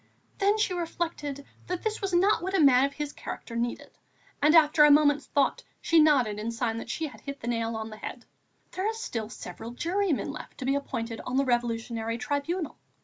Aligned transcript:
Then 0.39 0.57
she 0.57 0.73
reflected 0.73 1.45
that 1.67 1.83
this 1.83 2.01
was 2.01 2.11
not 2.11 2.41
what 2.41 2.55
a 2.55 2.59
man 2.59 2.85
of 2.85 2.93
his 2.93 3.13
character 3.13 3.55
needed; 3.55 3.99
and, 4.41 4.55
after 4.55 4.83
a 4.83 4.89
moment's 4.89 5.27
thought, 5.27 5.63
she 5.79 5.99
nodded 5.99 6.39
in 6.39 6.49
sign 6.49 6.77
that 6.79 6.89
she 6.89 7.05
had 7.05 7.21
hit 7.21 7.39
the 7.39 7.47
nail 7.47 7.75
on 7.75 7.91
the 7.91 7.97
head: 7.97 8.25
"There 8.71 8.87
are 8.89 8.93
still 8.93 9.29
several 9.29 9.69
jurymen 9.69 10.31
left 10.31 10.57
to 10.57 10.65
be 10.65 10.73
appointed 10.73 11.21
on 11.21 11.37
the 11.37 11.45
Revolutionary 11.45 12.17
Tribunal. 12.17 12.79